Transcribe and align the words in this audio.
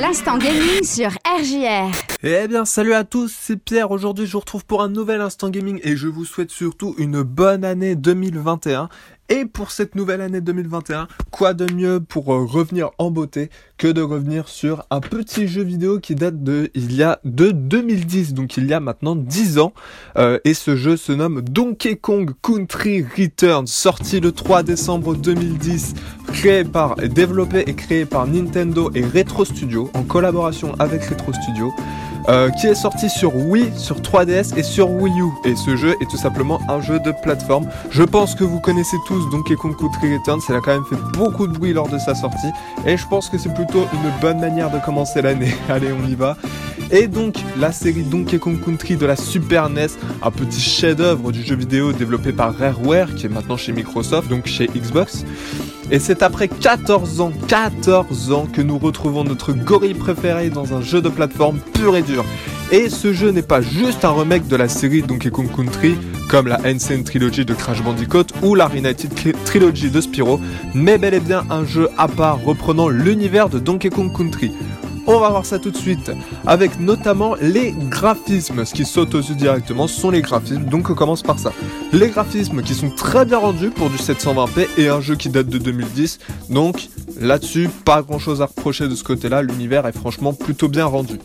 L'instant 0.00 0.38
gaming 0.38 0.84
sur 0.84 1.08
RJR. 1.26 1.90
Eh 2.22 2.46
bien, 2.46 2.64
salut 2.64 2.94
à 2.94 3.02
tous, 3.02 3.34
c'est 3.36 3.56
Pierre. 3.56 3.90
Aujourd'hui, 3.90 4.26
je 4.26 4.32
vous 4.32 4.38
retrouve 4.38 4.64
pour 4.64 4.80
un 4.80 4.88
nouvel 4.88 5.20
instant 5.20 5.50
gaming 5.50 5.80
et 5.82 5.96
je 5.96 6.06
vous 6.06 6.24
souhaite 6.24 6.52
surtout 6.52 6.94
une 6.98 7.22
bonne 7.22 7.64
année 7.64 7.96
2021. 7.96 8.88
Et 9.30 9.44
pour 9.44 9.70
cette 9.70 9.94
nouvelle 9.94 10.22
année 10.22 10.40
2021, 10.40 11.06
quoi 11.30 11.52
de 11.52 11.70
mieux 11.70 12.00
pour 12.00 12.32
euh, 12.32 12.46
revenir 12.46 12.90
en 12.96 13.10
beauté 13.10 13.50
que 13.76 13.86
de 13.86 14.00
revenir 14.00 14.48
sur 14.48 14.86
un 14.90 15.00
petit 15.00 15.46
jeu 15.46 15.62
vidéo 15.62 16.00
qui 16.00 16.14
date 16.14 16.42
de 16.42 16.70
il 16.74 16.94
y 16.94 17.02
a 17.02 17.20
de 17.24 17.50
2010, 17.50 18.32
donc 18.32 18.56
il 18.56 18.66
y 18.66 18.72
a 18.72 18.80
maintenant 18.80 19.16
10 19.16 19.58
ans. 19.58 19.74
Euh, 20.16 20.38
et 20.44 20.54
ce 20.54 20.76
jeu 20.76 20.96
se 20.96 21.12
nomme 21.12 21.42
Donkey 21.42 21.96
Kong 21.96 22.30
Country 22.42 23.04
Returns, 23.04 23.66
sorti 23.66 24.20
le 24.20 24.32
3 24.32 24.62
décembre 24.62 25.14
2010, 25.14 25.92
créé 26.32 26.64
par, 26.64 26.96
développé 26.96 27.64
et 27.66 27.74
créé 27.74 28.06
par 28.06 28.26
Nintendo 28.26 28.90
et 28.94 29.04
Retro 29.04 29.44
Studio 29.44 29.90
en 29.92 30.04
collaboration 30.04 30.74
avec 30.78 31.04
Retro 31.04 31.34
Studio. 31.34 31.74
Euh, 32.28 32.50
qui 32.50 32.66
est 32.66 32.74
sorti 32.74 33.08
sur 33.08 33.34
Wii, 33.34 33.72
sur 33.78 34.00
3DS 34.00 34.58
et 34.58 34.62
sur 34.62 34.90
Wii 34.90 35.18
U. 35.18 35.30
Et 35.46 35.56
ce 35.56 35.76
jeu 35.76 35.96
est 35.98 36.10
tout 36.10 36.18
simplement 36.18 36.60
un 36.68 36.78
jeu 36.78 37.00
de 37.00 37.10
plateforme. 37.10 37.66
Je 37.90 38.02
pense 38.02 38.34
que 38.34 38.44
vous 38.44 38.60
connaissez 38.60 38.98
tous 39.06 39.30
Donkey 39.30 39.54
Kong 39.56 39.74
Country 39.74 40.14
Returns, 40.14 40.40
il 40.46 40.54
a 40.54 40.60
quand 40.60 40.74
même 40.74 40.84
fait 40.84 41.18
beaucoup 41.18 41.46
de 41.46 41.56
bruit 41.56 41.72
lors 41.72 41.88
de 41.88 41.98
sa 41.98 42.14
sortie. 42.14 42.50
Et 42.84 42.98
je 42.98 43.06
pense 43.08 43.30
que 43.30 43.38
c'est 43.38 43.54
plutôt 43.54 43.86
une 43.94 44.20
bonne 44.20 44.40
manière 44.40 44.70
de 44.70 44.78
commencer 44.78 45.22
l'année. 45.22 45.54
Allez, 45.70 45.90
on 45.90 46.06
y 46.06 46.14
va. 46.14 46.36
Et 46.90 47.06
donc, 47.06 47.36
la 47.58 47.70
série 47.70 48.02
Donkey 48.02 48.38
Kong 48.38 48.58
Country 48.64 48.96
de 48.96 49.04
la 49.04 49.14
Super 49.14 49.68
NES, 49.68 49.88
un 50.22 50.30
petit 50.30 50.60
chef-d'œuvre 50.60 51.32
du 51.32 51.42
jeu 51.42 51.54
vidéo 51.54 51.92
développé 51.92 52.32
par 52.32 52.56
Rareware, 52.56 53.14
qui 53.14 53.26
est 53.26 53.28
maintenant 53.28 53.58
chez 53.58 53.72
Microsoft, 53.72 54.28
donc 54.28 54.46
chez 54.46 54.68
Xbox. 54.68 55.26
Et 55.90 55.98
c'est 55.98 56.22
après 56.22 56.48
14 56.48 57.20
ans, 57.20 57.32
14 57.48 58.32
ans 58.32 58.46
que 58.50 58.62
nous 58.62 58.78
retrouvons 58.78 59.22
notre 59.22 59.52
gorille 59.52 59.94
préféré 59.94 60.48
dans 60.48 60.74
un 60.74 60.80
jeu 60.80 61.02
de 61.02 61.10
plateforme 61.10 61.58
pur 61.74 61.94
et 61.94 62.02
dur. 62.02 62.24
Et 62.72 62.88
ce 62.88 63.12
jeu 63.12 63.30
n'est 63.32 63.42
pas 63.42 63.60
juste 63.60 64.04
un 64.04 64.12
remake 64.12 64.46
de 64.48 64.56
la 64.56 64.68
série 64.68 65.02
Donkey 65.02 65.30
Kong 65.30 65.48
Country, 65.54 65.96
comme 66.28 66.46
la 66.46 66.60
Insane 66.64 67.04
Trilogy 67.04 67.44
de 67.44 67.54
Crash 67.54 67.82
Bandicoot 67.82 68.26
ou 68.42 68.54
la 68.54 68.66
Reunited 68.66 69.10
Trilogy 69.44 69.90
de 69.90 70.00
Spyro, 70.00 70.40
mais 70.74 70.98
bel 70.98 71.14
et 71.14 71.20
bien 71.20 71.44
un 71.50 71.64
jeu 71.64 71.88
à 71.96 72.08
part 72.08 72.42
reprenant 72.42 72.88
l'univers 72.88 73.48
de 73.48 73.58
Donkey 73.58 73.88
Kong 73.88 74.14
Country. 74.14 74.52
On 75.10 75.20
va 75.20 75.30
voir 75.30 75.46
ça 75.46 75.58
tout 75.58 75.70
de 75.70 75.76
suite 75.76 76.10
avec 76.46 76.78
notamment 76.78 77.34
les 77.40 77.72
graphismes. 77.72 78.66
Ce 78.66 78.74
qui 78.74 78.84
saute 78.84 79.14
aux 79.14 79.22
yeux 79.22 79.34
directement 79.34 79.86
sont 79.86 80.10
les 80.10 80.20
graphismes, 80.20 80.64
donc 80.64 80.90
on 80.90 80.94
commence 80.94 81.22
par 81.22 81.38
ça. 81.38 81.50
Les 81.94 82.10
graphismes 82.10 82.62
qui 82.62 82.74
sont 82.74 82.90
très 82.90 83.24
bien 83.24 83.38
rendus 83.38 83.70
pour 83.70 83.88
du 83.88 83.96
720p 83.96 84.68
et 84.76 84.90
un 84.90 85.00
jeu 85.00 85.16
qui 85.16 85.30
date 85.30 85.48
de 85.48 85.56
2010. 85.56 86.18
Donc 86.50 86.88
là-dessus, 87.18 87.70
pas 87.86 88.02
grand 88.02 88.18
chose 88.18 88.42
à 88.42 88.46
reprocher 88.46 88.86
de 88.86 88.94
ce 88.94 89.02
côté-là. 89.02 89.40
L'univers 89.40 89.86
est 89.86 89.96
franchement 89.96 90.34
plutôt 90.34 90.68
bien 90.68 90.84
rendu. 90.84 91.18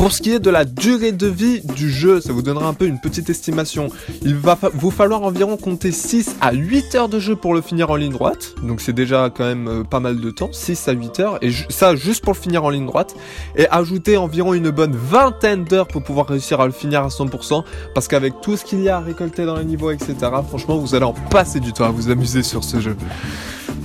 Pour 0.00 0.12
ce 0.12 0.22
qui 0.22 0.32
est 0.32 0.38
de 0.38 0.48
la 0.48 0.64
durée 0.64 1.12
de 1.12 1.26
vie 1.26 1.60
du 1.76 1.90
jeu, 1.90 2.22
ça 2.22 2.32
vous 2.32 2.40
donnera 2.40 2.66
un 2.66 2.72
peu 2.72 2.86
une 2.86 2.98
petite 2.98 3.28
estimation. 3.28 3.90
Il 4.22 4.34
va 4.34 4.58
vous 4.72 4.90
falloir 4.90 5.22
environ 5.24 5.58
compter 5.58 5.92
6 5.92 6.36
à 6.40 6.54
8 6.54 6.94
heures 6.94 7.08
de 7.10 7.20
jeu 7.20 7.36
pour 7.36 7.52
le 7.52 7.60
finir 7.60 7.90
en 7.90 7.96
ligne 7.96 8.12
droite. 8.12 8.54
Donc 8.62 8.80
c'est 8.80 8.94
déjà 8.94 9.28
quand 9.28 9.44
même 9.44 9.68
euh, 9.68 9.84
pas 9.84 10.00
mal 10.00 10.18
de 10.18 10.30
temps, 10.30 10.48
6 10.52 10.88
à 10.88 10.92
8 10.92 11.20
heures. 11.20 11.38
Et 11.42 11.50
ça 11.68 11.94
juste 11.96 12.24
pour 12.24 12.32
le 12.32 12.38
finir 12.38 12.64
en 12.64 12.70
ligne 12.70 12.86
droite. 12.86 13.14
Et 13.56 13.68
ajouter 13.68 14.16
environ 14.16 14.54
une 14.54 14.70
bonne 14.70 14.96
vingtaine 14.96 15.64
d'heures 15.64 15.88
pour 15.88 16.02
pouvoir 16.02 16.28
réussir 16.28 16.62
à 16.62 16.66
le 16.66 16.72
finir 16.72 17.02
à 17.02 17.08
100%. 17.08 17.62
Parce 17.94 18.08
qu'avec 18.08 18.40
tout 18.40 18.56
ce 18.56 18.64
qu'il 18.64 18.80
y 18.80 18.88
a 18.88 18.96
à 18.96 19.00
récolter 19.00 19.44
dans 19.44 19.56
les 19.56 19.66
niveaux, 19.66 19.90
etc., 19.90 20.14
franchement, 20.48 20.78
vous 20.78 20.94
allez 20.94 21.04
en 21.04 21.12
passer 21.12 21.60
du 21.60 21.74
temps 21.74 21.84
à 21.84 21.90
vous 21.90 22.08
amuser 22.08 22.42
sur 22.42 22.64
ce 22.64 22.80
jeu. 22.80 22.96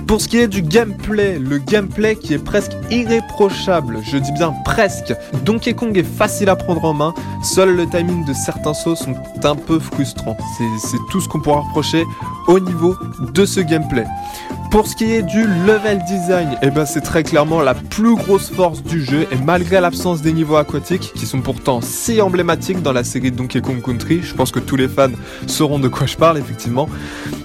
Pour 0.06 0.20
ce 0.20 0.28
qui 0.28 0.38
est 0.38 0.46
du 0.46 0.62
gameplay, 0.62 1.36
le 1.36 1.58
gameplay 1.58 2.14
qui 2.14 2.34
est 2.34 2.38
presque 2.38 2.70
irréprochable, 2.90 3.98
je 4.02 4.18
dis 4.18 4.30
bien 4.32 4.54
presque. 4.64 5.12
Donkey 5.44 5.74
Kong 5.74 5.96
est 5.98 6.04
facile 6.04 6.48
à 6.48 6.54
prendre 6.54 6.84
en 6.84 6.94
main, 6.94 7.12
seul 7.42 7.74
le 7.74 7.86
timing 7.88 8.24
de 8.24 8.32
certains 8.32 8.72
sauts 8.72 8.94
sont 8.94 9.16
un 9.42 9.56
peu 9.56 9.80
frustrants. 9.80 10.36
C'est 10.78 10.98
tout 11.10 11.20
ce 11.20 11.28
qu'on 11.28 11.40
pourra 11.40 11.60
reprocher 11.60 12.04
au 12.46 12.60
niveau 12.60 12.96
de 13.34 13.44
ce 13.44 13.58
gameplay. 13.58 14.04
Pour 14.70 14.86
ce 14.86 14.96
qui 14.96 15.04
est 15.12 15.22
du 15.22 15.46
level 15.66 16.02
design, 16.06 16.58
eh 16.60 16.70
ben 16.70 16.84
c'est 16.84 17.00
très 17.00 17.22
clairement 17.22 17.62
la 17.62 17.74
plus 17.74 18.14
grosse 18.14 18.50
force 18.50 18.82
du 18.82 19.02
jeu 19.02 19.26
et 19.30 19.36
malgré 19.36 19.80
l'absence 19.80 20.22
des 20.22 20.32
niveaux 20.32 20.56
aquatiques 20.56 21.12
qui 21.14 21.24
sont 21.24 21.40
pourtant 21.40 21.80
si 21.80 22.20
emblématiques 22.20 22.82
dans 22.82 22.92
la 22.92 23.04
série 23.04 23.30
Donkey 23.30 23.60
Kong 23.60 23.80
Country, 23.82 24.20
je 24.22 24.34
pense 24.34 24.50
que 24.50 24.58
tous 24.58 24.76
les 24.76 24.88
fans 24.88 25.12
sauront 25.46 25.78
de 25.78 25.88
quoi 25.88 26.06
je 26.06 26.16
parle 26.16 26.38
effectivement. 26.38 26.88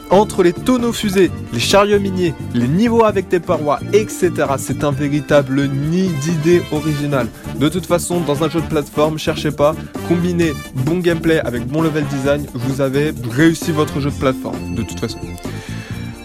Entre 0.09 0.43
les 0.43 0.51
tonneaux 0.51 0.91
fusées, 0.91 1.31
les 1.53 1.59
chariots 1.59 1.99
miniers, 1.99 2.33
les 2.53 2.67
niveaux 2.67 3.05
avec 3.05 3.29
des 3.29 3.39
parois, 3.39 3.79
etc. 3.93 4.31
C'est 4.57 4.83
un 4.83 4.91
véritable 4.91 5.67
nid 5.67 6.09
d'idées 6.21 6.63
originales. 6.71 7.27
De 7.55 7.69
toute 7.69 7.85
façon, 7.85 8.19
dans 8.19 8.43
un 8.43 8.49
jeu 8.49 8.59
de 8.61 8.67
plateforme, 8.67 9.17
cherchez 9.17 9.51
pas, 9.51 9.73
combinez 10.09 10.53
bon 10.85 10.99
gameplay 10.99 11.39
avec 11.39 11.65
bon 11.65 11.81
level 11.81 12.05
design, 12.07 12.45
vous 12.53 12.81
avez 12.81 13.13
réussi 13.29 13.71
votre 13.71 14.01
jeu 14.01 14.09
de 14.09 14.15
plateforme, 14.19 14.75
de 14.75 14.81
toute 14.81 14.99
façon. 14.99 15.19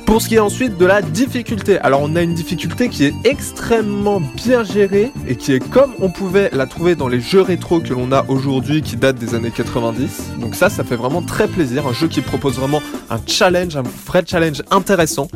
Pour 0.07 0.23
ce 0.23 0.29
qui 0.29 0.37
est 0.37 0.41
ensuite 0.41 0.79
de 0.79 0.87
la 0.87 1.03
difficulté, 1.03 1.79
alors 1.79 2.01
on 2.01 2.15
a 2.15 2.23
une 2.23 2.33
difficulté 2.33 2.89
qui 2.89 3.05
est 3.05 3.15
extrêmement 3.25 4.21
bien 4.21 4.63
gérée 4.63 5.11
et 5.27 5.35
qui 5.35 5.53
est 5.53 5.59
comme 5.59 5.95
on 5.99 6.11
pouvait 6.11 6.49
la 6.53 6.67
trouver 6.67 6.95
dans 6.95 7.09
les 7.09 7.21
jeux 7.21 7.43
rétro 7.43 7.81
que 7.81 7.93
l'on 7.93 8.13
a 8.13 8.25
aujourd'hui 8.29 8.83
qui 8.83 8.97
datent 8.97 9.19
des 9.19 9.35
années 9.35 9.51
90. 9.51 10.39
Donc 10.39 10.55
ça, 10.55 10.71
ça 10.71 10.85
fait 10.85 10.95
vraiment 10.95 11.23
très 11.23 11.49
plaisir, 11.49 11.89
un 11.89 11.93
jeu 11.93 12.07
qui 12.07 12.21
propose 12.21 12.55
vraiment 12.55 12.81
un 13.11 13.19
challenge, 13.27 13.77
un 13.77 13.83
vrai 14.07 14.23
challenge 14.25 14.63
intéressant 14.71 15.29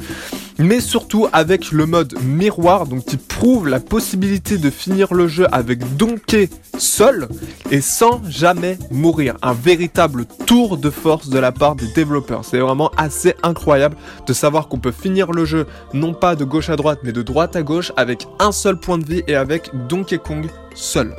mais 0.61 0.81
surtout 0.81 1.27
avec 1.33 1.73
le 1.73 1.87
mode 1.87 2.15
miroir, 2.23 2.87
donc 2.87 3.07
qui 3.07 3.17
prouve 3.17 3.69
la 3.69 3.81
possibilité 3.81 4.59
de 4.59 4.71
finir 4.71 5.15
le 5.15 5.27
jeu 5.27 5.47
avec 5.53 5.97
Donkey 5.97 6.49
seul 6.79 7.29
et 7.71 7.81
sans 7.81 8.21
jamais 8.29 8.79
mourir. 8.91 9.37
Un 9.43 9.55
véritable 9.55 10.27
tour 10.47 10.77
de 10.77 10.91
force 10.91 11.29
de 11.29 11.39
la 11.39 11.51
part 11.51 11.77
des 11.77 11.91
développeurs. 11.95 12.45
C'est 12.45 12.59
vraiment 12.59 12.91
assez 12.97 13.35
incroyable 13.43 13.97
de 14.27 14.33
savoir 14.33 14.69
qu'on 14.69 14.79
peut 14.79 14.93
finir 14.93 15.33
le 15.33 15.45
jeu 15.45 15.67
non 15.95 16.13
pas 16.13 16.37
de 16.37 16.45
gauche 16.45 16.71
à 16.71 16.77
droite 16.77 17.01
mais 17.03 17.13
de 17.13 17.23
droite 17.23 17.57
à 17.57 17.63
gauche 17.63 17.93
avec 17.97 18.27
un 18.39 18.53
seul 18.53 18.79
point 18.79 18.99
de 18.99 19.05
vie 19.05 19.23
et 19.27 19.37
avec 19.37 19.71
Donkey 19.89 20.19
Kong 20.19 20.47
seul. 20.75 21.15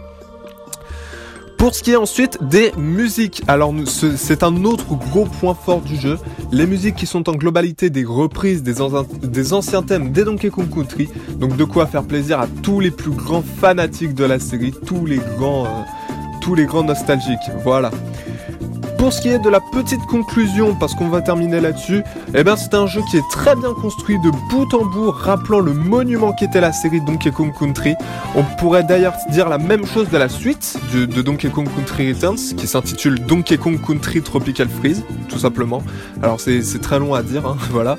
Pour 1.62 1.76
ce 1.76 1.84
qui 1.84 1.92
est 1.92 1.96
ensuite 1.96 2.40
des 2.42 2.72
musiques, 2.76 3.44
alors 3.48 3.72
c'est 3.86 4.42
un 4.42 4.66
autre 4.66 4.96
gros 4.96 5.26
point 5.26 5.54
fort 5.54 5.82
du 5.82 5.96
jeu. 5.96 6.18
Les 6.52 6.66
musiques 6.66 6.96
qui 6.96 7.06
sont 7.06 7.30
en 7.30 7.34
globalité 7.34 7.92
des 7.92 8.04
reprises 8.04 8.64
des, 8.64 8.82
anciens 9.54 9.84
thèmes 9.84 10.12
des 10.12 10.24
Donkey 10.24 10.50
Kong 10.50 10.74
Country. 10.74 11.08
Donc 11.36 11.58
de 11.58 11.64
quoi 11.64 11.86
faire 11.86 12.02
plaisir 12.02 12.40
à 12.40 12.48
tous 12.48 12.80
les 12.80 12.90
plus 12.90 13.12
grands 13.12 13.44
fanatiques 13.44 14.16
de 14.16 14.26
la 14.26 14.40
série, 14.40 14.74
tous 14.88 15.06
les 15.06 15.20
grands, 15.38 15.68
euh, 15.68 15.84
tous 16.42 16.56
les 16.56 16.66
grands 16.66 16.84
nostalgiques. 16.84 17.52
Voilà. 17.64 17.92
Pour 19.02 19.12
ce 19.12 19.20
qui 19.20 19.30
est 19.30 19.40
de 19.40 19.50
la 19.50 19.60
petite 19.60 20.06
conclusion, 20.06 20.76
parce 20.76 20.94
qu'on 20.94 21.10
va 21.10 21.24
terminer 21.24 21.60
là-dessus, 21.60 22.04
eh 22.36 22.44
ben 22.44 22.56
c'est 22.56 22.76
un 22.76 22.86
jeu 22.86 23.02
qui 23.10 23.18
est 23.18 23.28
très 23.32 23.56
bien 23.56 23.74
construit 23.74 24.20
de 24.20 24.30
bout 24.52 24.72
en 24.76 24.86
bout, 24.86 25.10
rappelant 25.10 25.60
le 25.60 25.74
monument 25.74 26.34
qui 26.34 26.46
était 26.46 26.62
la 26.62 26.72
série 26.72 27.02
Donkey 27.02 27.32
Kong 27.32 27.52
Country. 27.52 27.96
On 28.36 28.44
pourrait 28.60 28.84
d'ailleurs 28.84 29.16
dire 29.32 29.50
la 29.50 29.58
même 29.58 29.88
chose 29.88 30.08
de 30.12 30.18
la 30.20 30.30
suite 30.30 30.78
de, 30.94 31.08
de 31.08 31.22
Donkey 31.24 31.50
Kong 31.50 31.68
Country 31.76 32.14
Returns, 32.14 32.56
qui 32.56 32.68
s'intitule 32.68 33.18
Donkey 33.26 33.58
Kong 33.58 33.82
Country 33.84 34.22
Tropical 34.22 34.70
Freeze, 34.70 35.04
tout 35.30 35.40
simplement. 35.40 35.82
Alors 36.22 36.40
c'est 36.40 36.62
très 36.80 37.00
long 37.00 37.16
à 37.16 37.24
dire, 37.24 37.48
hein, 37.48 37.58
voilà. 37.72 37.98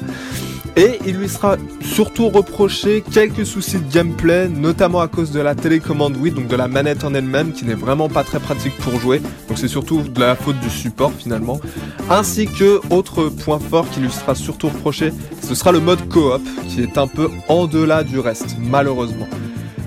Et 0.76 0.98
il 1.06 1.16
lui 1.16 1.28
sera 1.28 1.56
surtout 1.82 2.30
reproché 2.30 3.04
quelques 3.12 3.44
soucis 3.44 3.78
de 3.78 3.92
gameplay, 3.92 4.48
notamment 4.48 5.00
à 5.00 5.08
cause 5.08 5.30
de 5.30 5.40
la 5.40 5.54
télécommande 5.54 6.16
Wii, 6.16 6.32
donc 6.32 6.48
de 6.48 6.56
la 6.56 6.66
manette 6.66 7.04
en 7.04 7.12
elle-même, 7.12 7.52
qui 7.52 7.66
n'est 7.66 7.74
vraiment 7.74 8.08
pas 8.08 8.24
très 8.24 8.40
pratique 8.40 8.76
pour 8.78 8.98
jouer. 8.98 9.20
Donc 9.48 9.58
c'est 9.58 9.68
surtout 9.68 10.00
de 10.00 10.20
la 10.20 10.34
faute 10.34 10.58
du 10.60 10.70
support 10.70 11.12
finalement. 11.12 11.60
Ainsi 12.08 12.46
que, 12.46 12.80
autre 12.88 13.28
point 13.28 13.58
fort 13.58 13.88
qui 13.90 14.00
lui 14.00 14.10
sera 14.10 14.34
surtout 14.34 14.68
reproché, 14.68 15.12
ce 15.42 15.54
sera 15.54 15.72
le 15.72 15.80
mode 15.80 16.08
coop, 16.08 16.42
qui 16.68 16.82
est 16.82 16.96
un 16.96 17.06
peu 17.06 17.28
en 17.48 17.66
delà 17.66 18.02
du 18.02 18.18
reste, 18.18 18.56
malheureusement. 18.58 19.28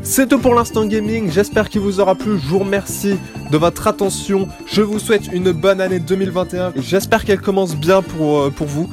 C'est 0.04 0.30
tout 0.30 0.38
pour 0.38 0.54
l'instant 0.54 0.86
gaming, 0.86 1.32
j'espère 1.32 1.68
qu'il 1.68 1.82
vous 1.82 2.00
aura 2.00 2.14
plu, 2.14 2.38
je 2.38 2.48
vous 2.48 2.60
remercie 2.60 3.16
de 3.52 3.58
votre 3.58 3.88
attention, 3.88 4.48
je 4.68 4.84
vous 4.84 5.00
souhaite 5.00 5.34
une 5.34 5.52
bonne 5.52 5.82
année 5.82 5.98
2021, 5.98 6.74
j'espère 6.78 7.26
qu'elle 7.26 7.42
commence 7.42 7.76
bien 7.76 8.04
pour, 8.04 8.42
euh, 8.42 8.50
pour 8.52 8.68
vous. 8.68 8.88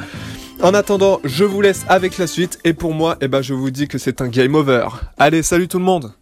En 0.63 0.75
attendant, 0.75 1.21
je 1.25 1.43
vous 1.43 1.61
laisse 1.61 1.85
avec 1.89 2.19
la 2.19 2.29
suite 2.29 2.61
et 2.63 2.73
pour 2.73 2.95
moi, 2.95 3.17
eh 3.21 3.27
ben, 3.27 3.43
je 3.43 3.53
vous 3.53 3.73
dis 3.73 3.89
que 3.89 3.99
c'est 3.99 4.21
un 4.21 4.29
game 4.29 4.55
over. 4.55 4.87
Allez, 5.19 5.43
salut 5.43 5.67
tout 5.67 5.81
le 5.81 5.85
monde 5.85 6.13